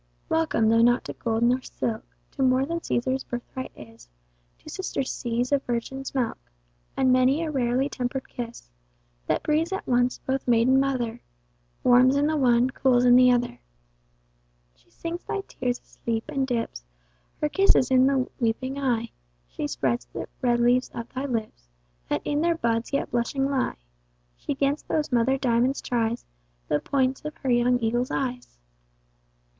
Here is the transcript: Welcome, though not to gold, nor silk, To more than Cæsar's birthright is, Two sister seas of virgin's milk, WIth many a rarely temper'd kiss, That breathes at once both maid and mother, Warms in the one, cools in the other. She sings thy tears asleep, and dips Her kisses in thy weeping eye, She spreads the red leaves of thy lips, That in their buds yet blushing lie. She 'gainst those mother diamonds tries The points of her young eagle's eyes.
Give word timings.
Welcome, 0.29 0.69
though 0.69 0.81
not 0.81 1.05
to 1.05 1.13
gold, 1.13 1.43
nor 1.43 1.61
silk, 1.61 2.03
To 2.31 2.41
more 2.41 2.65
than 2.65 2.79
Cæsar's 2.79 3.23
birthright 3.23 3.71
is, 3.75 4.09
Two 4.57 4.67
sister 4.67 5.03
seas 5.03 5.51
of 5.51 5.61
virgin's 5.65 6.15
milk, 6.15 6.39
WIth 6.97 7.05
many 7.05 7.43
a 7.43 7.51
rarely 7.51 7.87
temper'd 7.87 8.27
kiss, 8.27 8.71
That 9.27 9.43
breathes 9.43 9.71
at 9.71 9.85
once 9.85 10.17
both 10.17 10.47
maid 10.47 10.67
and 10.67 10.81
mother, 10.81 11.21
Warms 11.83 12.15
in 12.15 12.25
the 12.25 12.35
one, 12.35 12.71
cools 12.71 13.05
in 13.05 13.15
the 13.15 13.29
other. 13.31 13.59
She 14.73 14.89
sings 14.89 15.23
thy 15.25 15.41
tears 15.41 15.79
asleep, 15.79 16.23
and 16.29 16.47
dips 16.47 16.83
Her 17.39 17.47
kisses 17.47 17.91
in 17.91 18.07
thy 18.07 18.25
weeping 18.39 18.79
eye, 18.79 19.11
She 19.49 19.67
spreads 19.67 20.05
the 20.07 20.27
red 20.41 20.59
leaves 20.59 20.89
of 20.95 21.09
thy 21.09 21.27
lips, 21.27 21.69
That 22.09 22.23
in 22.25 22.41
their 22.41 22.55
buds 22.55 22.91
yet 22.91 23.11
blushing 23.11 23.45
lie. 23.51 23.77
She 24.35 24.55
'gainst 24.55 24.87
those 24.87 25.11
mother 25.11 25.37
diamonds 25.37 25.79
tries 25.79 26.25
The 26.69 26.79
points 26.79 27.23
of 27.23 27.37
her 27.43 27.51
young 27.51 27.77
eagle's 27.79 28.09
eyes. 28.09 28.57